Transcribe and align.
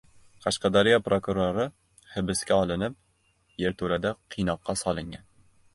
Qashqadaryo 0.43 0.97
prokurori 1.09 1.67
hibsga 2.15 2.59
olinib, 2.63 2.97
yerto‘lada 3.67 4.17
qiynoqqa 4.37 4.79
solingan 4.85 5.29